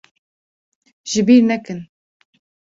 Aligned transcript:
Ji 1.09 1.19
bîr 1.27 1.41
nekin. 1.49 1.79